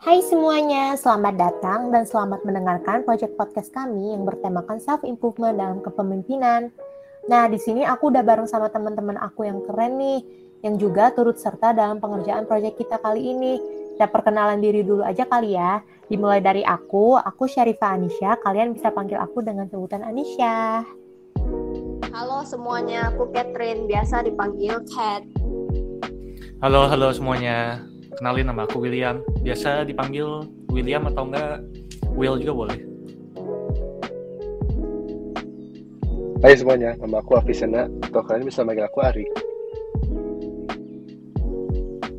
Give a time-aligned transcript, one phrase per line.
[0.00, 5.84] Hai semuanya, selamat datang dan selamat mendengarkan project podcast kami yang bertemakan self improvement dalam
[5.84, 6.72] kepemimpinan.
[7.28, 10.24] Nah, di sini aku udah bareng sama teman-teman aku yang keren nih,
[10.64, 13.60] yang juga turut serta dalam pengerjaan project kita kali ini.
[13.92, 15.84] Kita perkenalan diri dulu aja kali ya.
[16.08, 20.80] Dimulai dari aku, aku Syarifah Anisha, kalian bisa panggil aku dengan sebutan Anisha.
[22.08, 25.28] Halo semuanya, aku Catherine, biasa dipanggil Cat.
[26.64, 27.89] Halo, halo semuanya.
[28.20, 29.24] Kenalin nama aku William.
[29.40, 31.64] Biasa dipanggil William atau enggak
[32.12, 32.78] Will juga boleh.
[36.44, 39.24] Hai semuanya, nama aku Afisena, atau kalian bisa manggil aku Ari.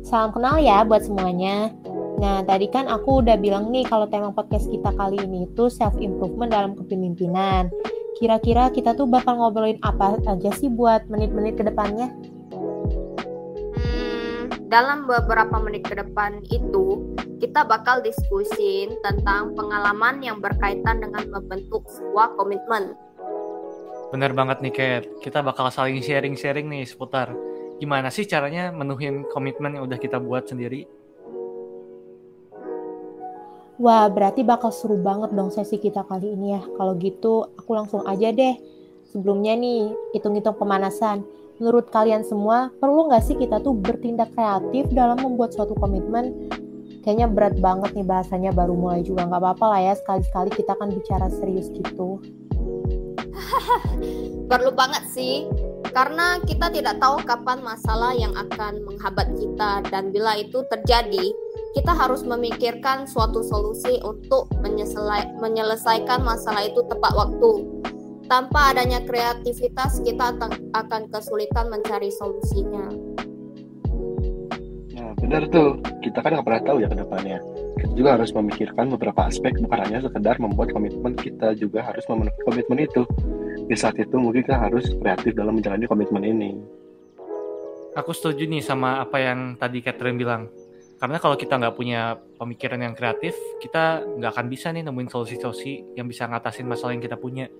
[0.02, 1.70] Salam kenal ya buat semuanya.
[2.18, 5.94] Nah, tadi kan aku udah bilang nih kalau tema podcast kita kali ini itu self
[6.02, 7.70] improvement dalam kepemimpinan.
[8.18, 12.10] Kira-kira kita tuh bakal ngobrolin apa aja sih buat menit-menit ke depannya?
[14.72, 17.12] Dalam beberapa menit ke depan itu
[17.44, 22.96] kita bakal diskusin tentang pengalaman yang berkaitan dengan membentuk sebuah komitmen.
[24.08, 27.36] Bener banget nih Kat, kita bakal saling sharing-sharing nih seputar
[27.76, 30.88] gimana sih caranya menuhin komitmen yang udah kita buat sendiri.
[33.76, 36.62] Wah, berarti bakal seru banget dong sesi kita kali ini ya.
[36.78, 38.54] Kalau gitu, aku langsung aja deh.
[39.10, 41.26] Sebelumnya nih, hitung-hitung pemanasan
[41.62, 46.50] menurut kalian semua perlu nggak sih kita tuh bertindak kreatif dalam membuat suatu komitmen?
[47.06, 50.90] Kayaknya berat banget nih bahasanya baru mulai juga nggak apa-apa lah ya sekali-sekali kita kan
[50.90, 52.18] bicara serius gitu.
[54.50, 55.46] Perlu banget sih,
[55.94, 61.30] karena kita tidak tahu kapan masalah yang akan menghabat kita dan bila itu terjadi,
[61.78, 64.50] kita harus memikirkan suatu solusi untuk
[65.38, 67.82] menyelesaikan masalah itu tepat waktu
[68.32, 70.32] tanpa adanya kreativitas, kita
[70.72, 72.88] akan kesulitan mencari solusinya.
[74.96, 75.76] Nah, benar tuh.
[76.00, 77.44] Kita kan nggak pernah tahu ya ke depannya.
[77.76, 82.40] Kita juga harus memikirkan beberapa aspek, bukan hanya sekedar membuat komitmen, kita juga harus memenuhi
[82.48, 83.04] komitmen itu.
[83.68, 86.50] Di saat itu mungkin kita harus kreatif dalam menjalani komitmen ini.
[87.92, 90.48] Aku setuju nih sama apa yang tadi Catherine bilang.
[90.96, 96.00] Karena kalau kita nggak punya pemikiran yang kreatif, kita nggak akan bisa nih nemuin solusi-solusi
[96.00, 97.52] yang bisa ngatasin masalah yang kita punya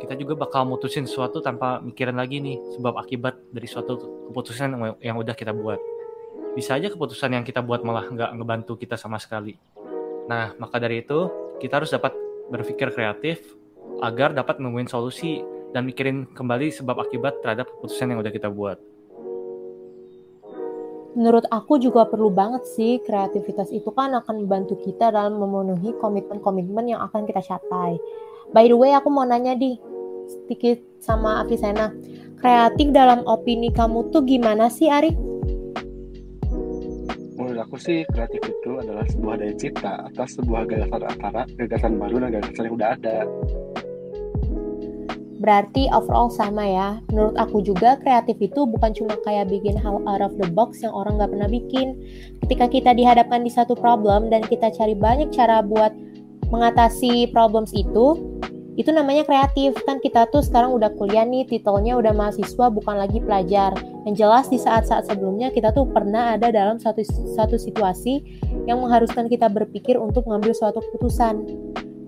[0.00, 5.16] kita juga bakal mutusin sesuatu tanpa mikirin lagi nih sebab akibat dari suatu keputusan yang
[5.20, 5.76] udah kita buat.
[6.56, 9.60] Bisa aja keputusan yang kita buat malah nggak ngebantu kita sama sekali.
[10.26, 11.28] Nah, maka dari itu
[11.60, 12.16] kita harus dapat
[12.48, 13.44] berpikir kreatif
[14.00, 18.80] agar dapat nemuin solusi dan mikirin kembali sebab akibat terhadap keputusan yang udah kita buat.
[21.10, 26.94] Menurut aku juga perlu banget sih kreativitas itu kan akan membantu kita dalam memenuhi komitmen-komitmen
[26.94, 27.98] yang akan kita capai.
[28.50, 29.78] By the way, aku mau nanya di
[30.26, 31.94] sedikit sama Avisena.
[32.42, 35.14] Kreatif dalam opini kamu tuh gimana sih, Ari?
[37.38, 42.26] Menurut aku sih, kreatif itu adalah sebuah daya cipta atas sebuah gagasan antara gagasan baru
[42.26, 43.16] dan gagasan yang udah ada.
[45.40, 46.88] Berarti overall sama ya.
[47.14, 50.92] Menurut aku juga kreatif itu bukan cuma kayak bikin hal out of the box yang
[50.92, 51.96] orang nggak pernah bikin.
[52.44, 55.96] Ketika kita dihadapkan di satu problem dan kita cari banyak cara buat
[56.50, 58.18] mengatasi problems itu,
[58.78, 59.76] itu namanya kreatif.
[59.86, 63.74] Kan kita tuh sekarang udah kuliah nih titelnya udah mahasiswa bukan lagi pelajar.
[64.06, 67.04] Yang jelas di saat-saat sebelumnya kita tuh pernah ada dalam satu
[67.36, 68.22] satu situasi
[68.64, 71.44] yang mengharuskan kita berpikir untuk mengambil suatu keputusan.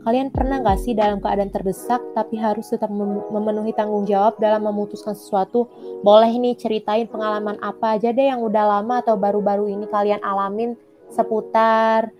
[0.03, 2.91] Kalian pernah nggak sih dalam keadaan terdesak tapi harus tetap
[3.31, 5.71] memenuhi tanggung jawab dalam memutuskan sesuatu?
[6.03, 10.75] Boleh nih ceritain pengalaman apa aja deh yang udah lama atau baru-baru ini kalian alamin
[11.07, 12.11] seputar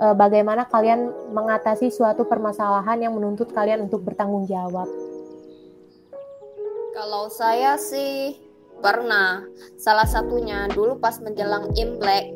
[0.00, 4.86] uh, bagaimana kalian mengatasi suatu permasalahan yang menuntut kalian untuk bertanggung jawab?
[6.94, 8.38] Kalau saya sih
[8.78, 9.42] pernah.
[9.80, 12.30] Salah satunya dulu pas menjelang Imlek,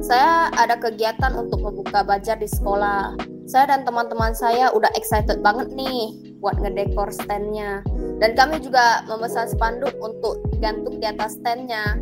[0.00, 3.14] saya ada kegiatan untuk membuka bajar di sekolah.
[3.44, 7.84] Saya dan teman-teman saya udah excited banget nih buat ngedekor standnya.
[8.20, 12.00] Dan kami juga memesan spanduk untuk digantung di atas standnya.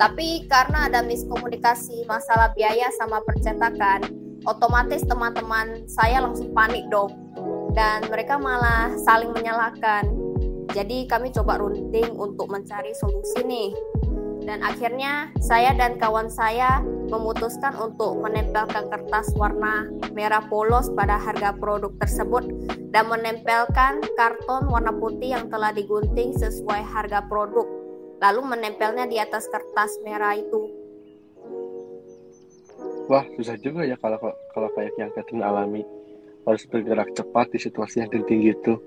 [0.00, 7.12] Tapi karena ada miskomunikasi masalah biaya sama percetakan, otomatis teman-teman saya langsung panik dong
[7.76, 10.08] dan mereka malah saling menyalahkan.
[10.70, 13.70] Jadi kami coba runding untuk mencari solusi nih.
[14.40, 16.80] Dan akhirnya saya dan kawan saya
[17.12, 19.84] memutuskan untuk menempelkan kertas warna
[20.16, 22.48] merah polos pada harga produk tersebut
[22.90, 27.68] dan menempelkan karton warna putih yang telah digunting sesuai harga produk.
[28.20, 30.79] Lalu menempelnya di atas kertas merah itu
[33.10, 34.22] wah susah juga ya kalau
[34.54, 35.82] kalau kayak yang Catherine alami
[36.46, 38.78] harus bergerak cepat di situasi yang genting gitu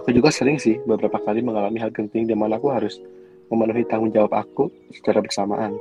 [0.00, 2.96] aku juga sering sih beberapa kali mengalami hal genting di mana aku harus
[3.52, 5.76] memenuhi tanggung jawab aku secara bersamaan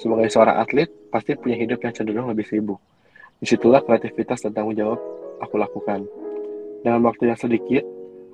[0.00, 2.80] sebagai seorang atlet pasti punya hidup yang cenderung lebih sibuk
[3.38, 4.96] Di situlah kreativitas dan tanggung jawab
[5.42, 6.06] aku lakukan.
[6.80, 7.84] Dengan waktu yang sedikit,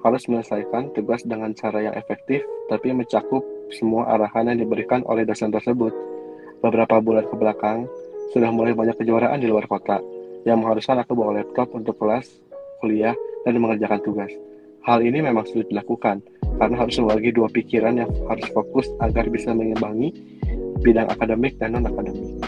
[0.01, 5.53] harus menyelesaikan tugas dengan cara yang efektif, tapi mencakup semua arahan yang diberikan oleh dosen
[5.53, 5.93] tersebut.
[6.61, 7.89] Beberapa bulan ke belakang,
[8.31, 9.99] sudah mulai banyak kejuaraan di luar kota,
[10.47, 12.27] yang mengharuskan aku bawa laptop untuk kelas,
[12.79, 14.33] kuliah, dan mengerjakan tugas.
[14.87, 16.25] Hal ini memang sulit dilakukan,
[16.57, 20.15] karena harus membagi dua pikiran yang harus fokus agar bisa mengimbangi
[20.81, 22.41] bidang akademik dan non-akademik.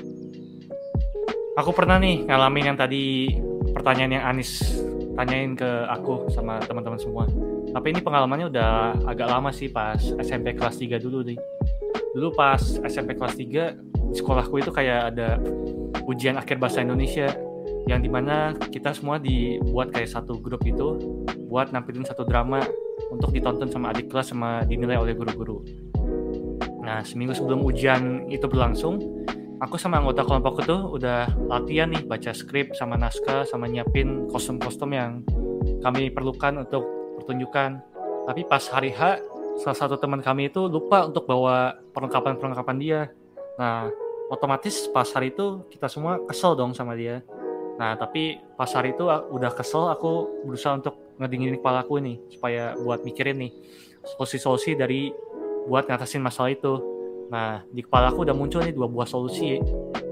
[1.61, 3.37] Aku pernah nih ngalamin yang tadi
[3.76, 4.81] pertanyaan yang Anis
[5.12, 7.28] tanyain ke aku sama teman-teman semua.
[7.69, 11.37] Tapi ini pengalamannya udah agak lama sih pas SMP kelas 3 dulu nih.
[12.17, 15.41] Dulu pas SMP kelas 3, di sekolahku itu kayak ada
[16.09, 17.29] ujian akhir bahasa Indonesia
[17.91, 21.19] yang di mana kita semua dibuat kayak satu grup itu
[21.50, 22.62] buat nampilin satu drama
[23.11, 25.67] untuk ditonton sama adik kelas sama dinilai oleh guru-guru.
[26.82, 29.03] Nah seminggu sebelum ujian itu berlangsung,
[29.59, 34.91] aku sama anggota kelompok itu udah latihan nih baca skrip sama naskah sama nyiapin kostum-kostum
[34.94, 35.23] yang
[35.82, 36.87] kami perlukan untuk
[37.23, 37.82] pertunjukan.
[38.23, 39.19] Tapi pas hari H,
[39.59, 43.00] salah satu teman kami itu lupa untuk bawa perlengkapan-perlengkapan dia.
[43.59, 43.91] Nah,
[44.32, 47.20] otomatis pas hari itu kita semua kesel dong sama dia
[47.81, 52.76] Nah, tapi pas hari itu udah kesel, aku berusaha untuk ngedinginin kepala aku nih, supaya
[52.76, 53.52] buat mikirin nih
[54.14, 55.14] solusi-solusi dari
[55.70, 56.75] buat ngatasin masalah itu.
[57.32, 59.56] Nah, di kepala aku udah muncul nih dua buah solusi.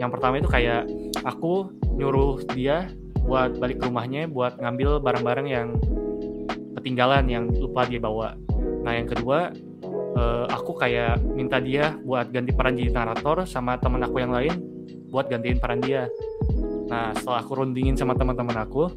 [0.00, 0.88] Yang pertama itu kayak
[1.22, 1.68] aku
[2.00, 2.88] nyuruh dia
[3.22, 5.68] buat balik ke rumahnya, buat ngambil barang-barang yang
[6.80, 8.40] ketinggalan yang lupa dia bawa.
[8.80, 9.52] Nah, yang kedua,
[10.20, 14.60] uh, aku kayak minta dia buat ganti peran jadi narator sama teman aku yang lain
[15.10, 16.06] buat gantiin peran dia.
[16.86, 18.90] Nah, setelah aku rundingin sama teman-teman aku,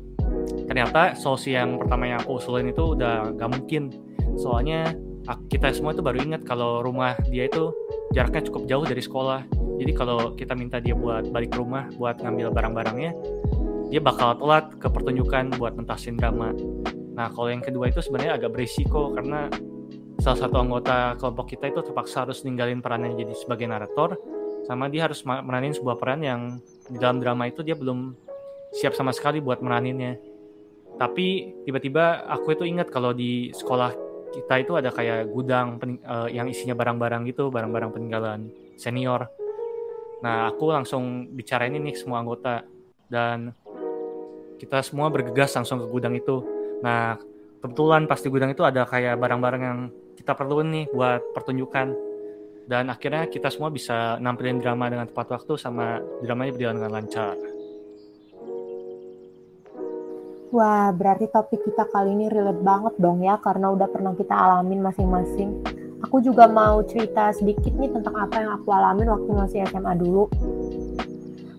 [0.69, 3.89] ternyata solusi yang pertama yang aku usulin itu udah gak mungkin.
[4.37, 4.93] Soalnya
[5.49, 7.73] kita semua itu baru ingat kalau rumah dia itu
[8.13, 9.41] jaraknya cukup jauh dari sekolah.
[9.81, 13.11] Jadi kalau kita minta dia buat balik ke rumah buat ngambil barang-barangnya,
[13.89, 16.53] dia bakal telat ke pertunjukan buat mentasin drama.
[17.13, 19.49] Nah, kalau yang kedua itu sebenarnya agak berisiko karena
[20.19, 24.19] salah satu anggota kelompok kita itu terpaksa harus ninggalin perannya jadi sebagai narator,
[24.67, 26.41] sama dia harus meranin sebuah peran yang
[26.87, 28.15] di dalam drama itu dia belum
[28.73, 30.17] siap sama sekali buat meraninnya.
[30.97, 33.91] Tapi tiba-tiba aku itu ingat kalau di sekolah
[34.33, 39.29] kita itu ada kayak gudang uh, yang isinya barang-barang gitu, barang-barang peninggalan senior.
[40.25, 42.63] Nah, aku langsung bicarain ini semua anggota
[43.11, 43.53] dan
[44.57, 46.41] kita semua bergegas langsung ke gudang itu.
[46.79, 47.19] Nah,
[47.59, 49.79] kebetulan pas di gudang itu ada kayak barang-barang yang
[50.17, 51.87] kita perlu nih buat pertunjukan
[52.63, 57.35] dan akhirnya kita semua bisa nampilin drama dengan tepat waktu sama dramanya berjalan dengan lancar.
[60.53, 64.85] Wah, berarti topik kita kali ini relate banget dong ya karena udah pernah kita alamin
[64.85, 65.49] masing-masing.
[66.05, 70.29] Aku juga mau cerita sedikit nih tentang apa yang aku alamin waktu masih SMA dulu.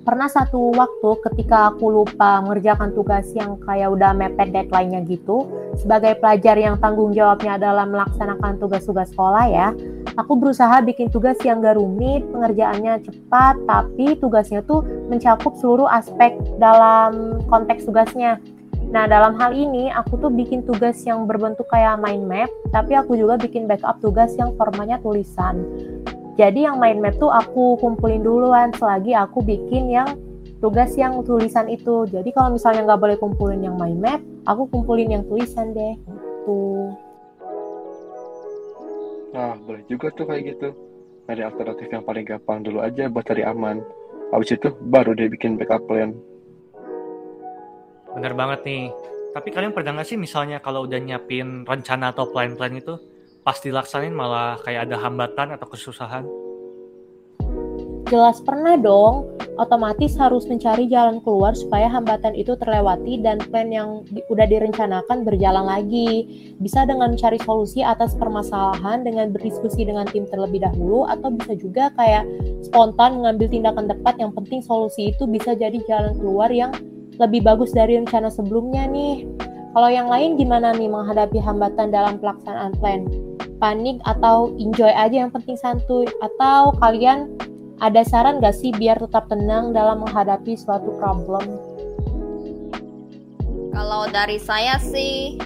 [0.04, 5.48] Pernah satu waktu ketika aku lupa mengerjakan tugas yang kayak udah mepet deadline-nya gitu,
[5.80, 9.72] sebagai pelajar yang tanggung jawabnya adalah melaksanakan tugas-tugas sekolah ya,
[10.20, 16.36] aku berusaha bikin tugas yang gak rumit, pengerjaannya cepat, tapi tugasnya tuh mencakup seluruh aspek
[16.60, 18.36] dalam konteks tugasnya.
[18.92, 23.16] Nah, dalam hal ini aku tuh bikin tugas yang berbentuk kayak mind map, tapi aku
[23.16, 25.64] juga bikin backup tugas yang formanya tulisan.
[26.34, 30.18] Jadi yang mind map tuh aku kumpulin duluan selagi aku bikin yang
[30.58, 32.10] tugas yang tulisan itu.
[32.10, 35.94] Jadi kalau misalnya nggak boleh kumpulin yang mind map, aku kumpulin yang tulisan deh.
[36.42, 36.90] Tuh.
[39.34, 40.68] Nah, boleh juga tuh kayak gitu.
[41.24, 43.82] Cari alternatif yang paling gampang dulu aja buat cari aman.
[44.34, 46.14] Habis itu baru dia bikin backup plan.
[48.14, 48.90] Bener banget nih.
[49.34, 52.94] Tapi kalian pernah nggak sih misalnya kalau udah nyiapin rencana atau plan-plan itu,
[53.44, 56.24] pas dilaksanain malah kayak ada hambatan atau kesusahan?
[58.08, 64.04] Jelas pernah dong, otomatis harus mencari jalan keluar supaya hambatan itu terlewati dan plan yang
[64.12, 66.24] di, udah direncanakan berjalan lagi.
[66.60, 71.92] Bisa dengan mencari solusi atas permasalahan dengan berdiskusi dengan tim terlebih dahulu atau bisa juga
[71.96, 72.28] kayak
[72.64, 76.76] spontan mengambil tindakan tepat yang penting solusi itu bisa jadi jalan keluar yang
[77.16, 79.24] lebih bagus dari rencana sebelumnya nih.
[79.74, 83.10] Kalau yang lain gimana nih menghadapi hambatan dalam pelaksanaan plan?
[83.58, 86.06] Panik atau enjoy aja yang penting santuy?
[86.22, 87.34] Atau kalian
[87.82, 91.58] ada saran gak sih biar tetap tenang dalam menghadapi suatu problem?
[93.74, 95.42] Kalau dari saya sih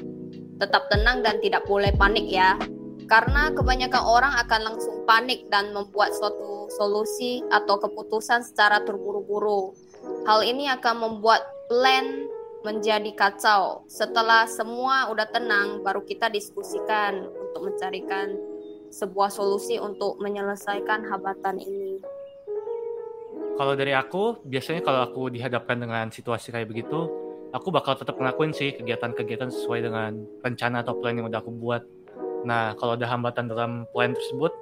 [0.61, 2.61] tetap tenang dan tidak boleh panik ya.
[3.08, 9.73] Karena kebanyakan orang akan langsung panik dan membuat suatu solusi atau keputusan secara terburu-buru.
[10.28, 12.27] Hal ini akan membuat plan
[12.67, 13.87] menjadi kacau.
[13.87, 18.35] Setelah semua udah tenang, baru kita diskusikan untuk mencarikan
[18.88, 22.00] sebuah solusi untuk menyelesaikan hambatan ini.
[23.59, 27.11] Kalau dari aku, biasanya kalau aku dihadapkan dengan situasi kayak begitu,
[27.50, 30.15] aku bakal tetap ngelakuin sih kegiatan-kegiatan sesuai dengan
[30.47, 31.83] rencana atau plan yang udah aku buat.
[32.47, 34.55] Nah, kalau ada hambatan dalam plan tersebut,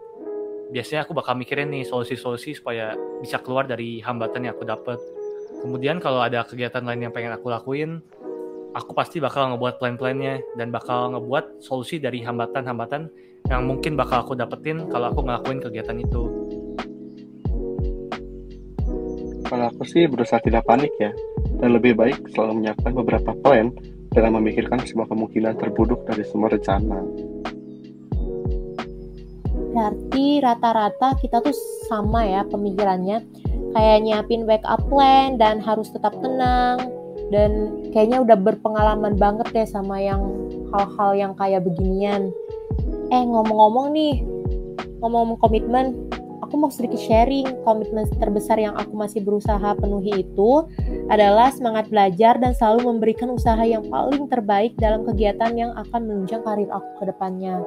[0.73, 4.99] biasanya aku bakal mikirin nih solusi-solusi supaya bisa keluar dari hambatan yang aku dapat.
[5.67, 7.99] Kemudian kalau ada kegiatan lain yang pengen aku lakuin,
[8.71, 13.11] aku pasti bakal ngebuat plan-plannya dan bakal ngebuat solusi dari hambatan-hambatan
[13.51, 16.23] yang mungkin bakal aku dapetin kalau aku ngelakuin kegiatan itu.
[19.43, 21.11] Kalau aku sih berusaha tidak panik ya,
[21.59, 23.75] dan lebih baik selalu menyiapkan beberapa plan
[24.15, 27.03] dengan memikirkan semua kemungkinan terburuk dari semua rencana.
[29.75, 31.59] Berarti rata-rata kita tuh
[31.91, 33.46] sama ya pemikirannya,
[33.77, 36.81] kayak nyiapin backup plan dan harus tetap tenang,
[37.29, 40.25] dan kayaknya udah berpengalaman banget deh sama yang
[40.73, 42.33] hal-hal yang kayak beginian.
[43.13, 44.25] Eh ngomong-ngomong nih,
[45.05, 45.93] ngomong-ngomong komitmen,
[46.41, 50.65] aku mau sedikit sharing komitmen terbesar yang aku masih berusaha penuhi itu
[51.11, 56.41] adalah semangat belajar dan selalu memberikan usaha yang paling terbaik dalam kegiatan yang akan menunjang
[56.47, 57.61] karir aku ke depannya.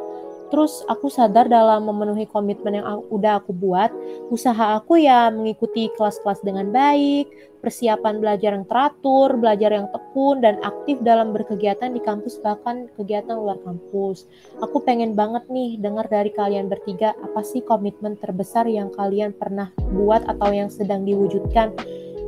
[0.49, 3.93] Terus aku sadar dalam memenuhi komitmen yang udah aku buat,
[4.33, 7.29] usaha aku ya mengikuti kelas-kelas dengan baik,
[7.61, 13.37] persiapan belajar yang teratur, belajar yang tekun, dan aktif dalam berkegiatan di kampus bahkan kegiatan
[13.37, 14.25] luar kampus.
[14.65, 19.69] Aku pengen banget nih dengar dari kalian bertiga apa sih komitmen terbesar yang kalian pernah
[19.93, 21.77] buat atau yang sedang diwujudkan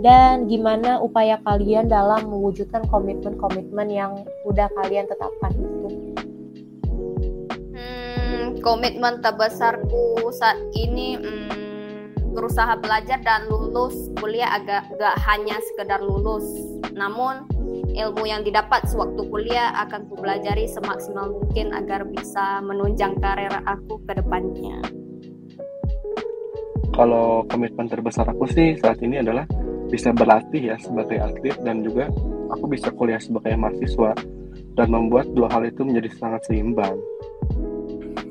[0.02, 5.54] dan gimana upaya kalian dalam mewujudkan komitmen-komitmen yang udah kalian tetapkan
[8.62, 16.46] komitmen terbesarku saat ini hmm, berusaha belajar dan lulus kuliah agak gak hanya sekedar lulus
[16.94, 17.44] namun
[17.92, 24.00] ilmu yang didapat sewaktu kuliah akan ku pelajari semaksimal mungkin agar bisa menunjang karir aku
[24.08, 24.80] ke depannya
[26.96, 29.44] kalau komitmen terbesar aku sih saat ini adalah
[29.92, 32.08] bisa berlatih ya sebagai atlet dan juga
[32.48, 34.16] aku bisa kuliah sebagai mahasiswa
[34.80, 36.96] dan membuat dua hal itu menjadi sangat seimbang.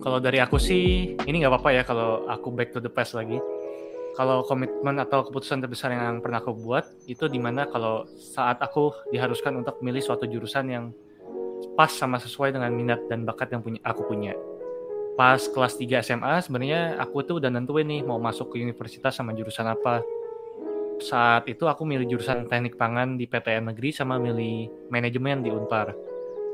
[0.01, 3.37] Kalau dari aku sih, ini nggak apa-apa ya kalau aku back to the past lagi.
[4.17, 8.97] Kalau komitmen atau keputusan terbesar yang pernah aku buat, itu di mana kalau saat aku
[9.13, 10.85] diharuskan untuk memilih suatu jurusan yang
[11.77, 14.33] pas sama sesuai dengan minat dan bakat yang punya aku punya.
[15.21, 19.37] Pas kelas 3 SMA, sebenarnya aku tuh udah nentuin nih mau masuk ke universitas sama
[19.37, 20.01] jurusan apa.
[20.97, 25.93] Saat itu aku milih jurusan teknik pangan di PTN negeri sama milih manajemen di Unpar.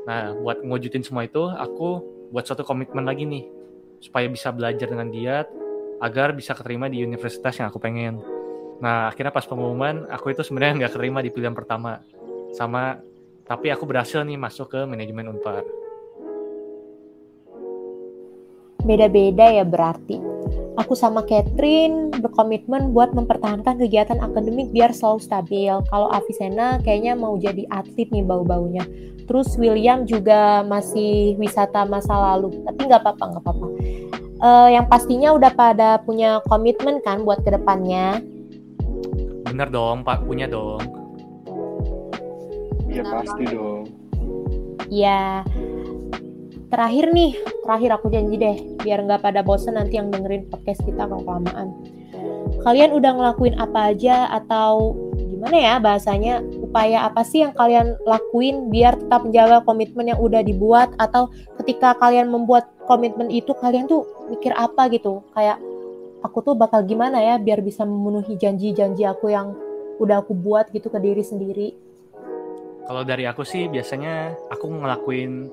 [0.07, 3.45] Nah, buat ngewujudin semua itu, aku buat suatu komitmen lagi nih
[4.03, 5.47] supaya bisa belajar dengan giat
[5.97, 8.21] agar bisa keterima di universitas yang aku pengen.
[8.77, 12.01] Nah akhirnya pas pengumuman aku itu sebenarnya nggak keterima di pilihan pertama
[12.53, 13.01] sama
[13.47, 15.76] tapi aku berhasil nih masuk ke manajemen Unpar.
[18.87, 20.15] Beda-beda ya berarti.
[20.77, 25.73] Aku sama Catherine berkomitmen buat mempertahankan kegiatan akademik biar selalu stabil.
[25.89, 28.85] Kalau Avicenna kayaknya mau jadi atlet nih bau-baunya.
[29.27, 32.63] Terus William juga masih wisata masa lalu.
[32.63, 33.67] Tapi nggak apa-apa, nggak apa-apa.
[34.37, 38.21] Uh, yang pastinya udah pada punya komitmen kan buat ke depannya.
[39.49, 40.29] Bener dong, Pak.
[40.29, 40.79] Punya dong.
[42.87, 43.83] Iya pasti dong.
[44.87, 45.43] Iya
[46.67, 47.31] terakhir nih,
[47.63, 51.71] terakhir aku janji deh, biar nggak pada bosen nanti yang dengerin podcast kita kalau kelamaan.
[52.63, 58.67] Kalian udah ngelakuin apa aja atau gimana ya bahasanya, upaya apa sih yang kalian lakuin
[58.67, 61.31] biar tetap menjaga komitmen yang udah dibuat atau
[61.63, 65.61] ketika kalian membuat komitmen itu kalian tuh mikir apa gitu, kayak
[66.25, 69.55] aku tuh bakal gimana ya biar bisa memenuhi janji-janji aku yang
[70.03, 71.67] udah aku buat gitu ke diri sendiri.
[72.87, 75.51] Kalau dari aku sih biasanya aku ngelakuin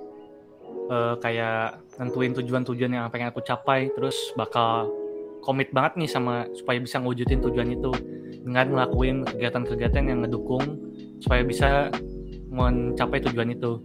[0.91, 4.91] uh, kayak nentuin tujuan-tujuan yang pengen aku capai terus bakal
[5.45, 7.93] komit banget nih sama supaya bisa ngewujudin tujuan itu
[8.45, 10.65] dengan ngelakuin kegiatan-kegiatan yang ngedukung
[11.21, 11.89] supaya bisa
[12.53, 13.81] mencapai tujuan itu.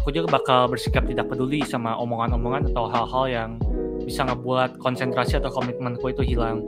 [0.00, 3.50] Aku juga bakal bersikap tidak peduli sama omongan-omongan atau hal-hal yang
[4.04, 6.64] bisa ngebuat konsentrasi atau komitmenku itu hilang.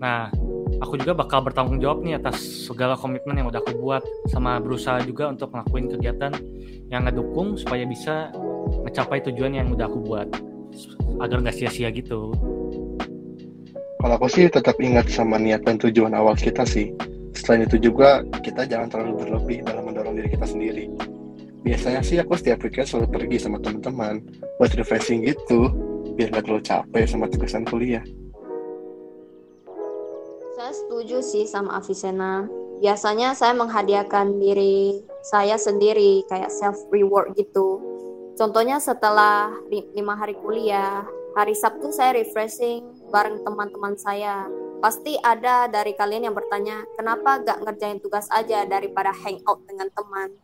[0.00, 0.32] Nah,
[0.80, 5.02] aku juga bakal bertanggung jawab nih atas segala komitmen yang udah aku buat sama berusaha
[5.04, 6.32] juga untuk ngelakuin kegiatan
[6.90, 8.30] yang ngedukung supaya bisa
[8.82, 10.28] mencapai tujuan yang udah aku buat
[11.22, 12.34] agar nggak sia-sia gitu.
[14.04, 16.92] Kalau aku sih tetap ingat sama niat dan tujuan awal kita sih.
[17.34, 20.92] Selain itu juga kita jangan terlalu berlebih dalam mendorong diri kita sendiri.
[21.64, 24.20] Biasanya sih aku setiap weekend selalu pergi sama teman-teman
[24.60, 25.72] buat refreshing gitu,
[26.20, 28.04] biar nggak terlalu capek sama tugasan kuliah.
[30.74, 32.50] Setuju sih sama Avicenna.
[32.82, 37.94] Biasanya saya menghadiahkan diri saya sendiri kayak self reward gitu
[38.34, 41.06] Contohnya setelah lima hari kuliah,
[41.38, 42.82] hari Sabtu saya refreshing
[43.14, 44.50] bareng teman-teman saya.
[44.82, 50.34] Pasti ada dari kalian yang bertanya, kenapa gak ngerjain tugas aja daripada hangout dengan teman?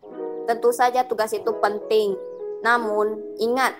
[0.46, 2.14] Tentu saja tugas itu penting.
[2.62, 3.74] Namun, ingat,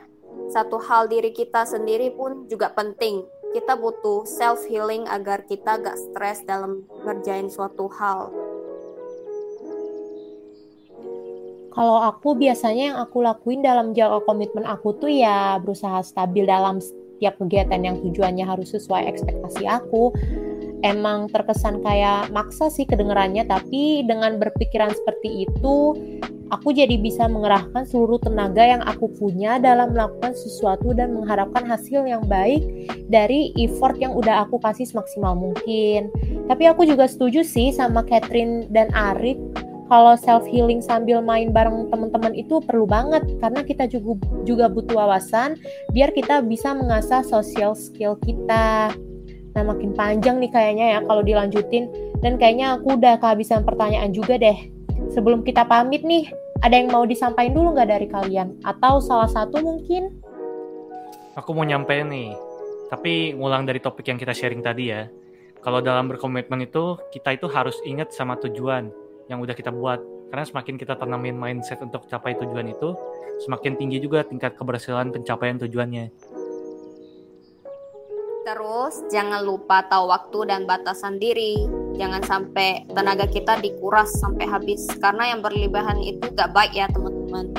[0.50, 3.23] satu hal diri kita sendiri pun juga penting.
[3.50, 8.30] Kita butuh self healing agar kita gak stres dalam ngerjain suatu hal.
[11.71, 16.83] Kalau aku biasanya yang aku lakuin dalam jaga komitmen aku tuh ya berusaha stabil dalam
[16.83, 20.11] setiap kegiatan yang tujuannya harus sesuai ekspektasi aku.
[20.80, 25.76] Emang terkesan kayak maksa sih kedengerannya, tapi dengan berpikiran seperti itu,
[26.50, 32.04] aku jadi bisa mengerahkan seluruh tenaga yang aku punya dalam melakukan sesuatu dan mengharapkan hasil
[32.04, 32.66] yang baik
[33.07, 36.11] dari effort yang udah aku kasih semaksimal mungkin.
[36.50, 39.38] Tapi aku juga setuju sih sama Catherine dan Arif
[39.90, 44.95] kalau self healing sambil main bareng teman-teman itu perlu banget karena kita juga juga butuh
[44.95, 45.59] wawasan
[45.90, 48.95] biar kita bisa mengasah social skill kita.
[49.50, 51.90] Nah, makin panjang nih kayaknya ya kalau dilanjutin
[52.23, 54.80] dan kayaknya aku udah kehabisan pertanyaan juga deh.
[55.21, 56.33] Sebelum kita pamit nih,
[56.65, 58.57] ada yang mau disampaikan dulu nggak dari kalian?
[58.65, 60.17] Atau salah satu mungkin?
[61.37, 62.33] Aku mau nyampein nih,
[62.89, 65.12] tapi ngulang dari topik yang kita sharing tadi ya.
[65.61, 68.89] Kalau dalam berkomitmen itu, kita itu harus ingat sama tujuan
[69.29, 70.00] yang udah kita buat.
[70.33, 72.97] Karena semakin kita tanamin mindset untuk capai tujuan itu,
[73.45, 76.09] semakin tinggi juga tingkat keberhasilan pencapaian tujuannya.
[78.41, 81.69] Terus jangan lupa tahu waktu dan batasan diri.
[82.01, 87.53] Jangan sampai tenaga kita dikuras sampai habis karena yang berlebihan itu gak baik ya teman-teman.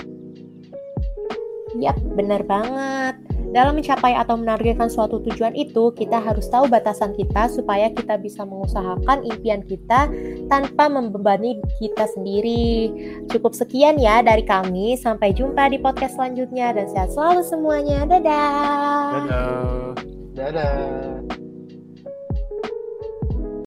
[1.79, 3.15] Yap, benar banget.
[3.51, 8.47] Dalam mencapai atau menargetkan suatu tujuan itu, kita harus tahu batasan kita supaya kita bisa
[8.47, 10.07] mengusahakan impian kita
[10.47, 12.91] tanpa membebani kita sendiri.
[13.27, 14.95] Cukup sekian ya dari kami.
[14.95, 18.07] Sampai jumpa di podcast selanjutnya dan sehat selalu semuanya.
[18.07, 19.11] Dadah.
[19.27, 20.20] Dadah.
[20.31, 21.40] Dadah.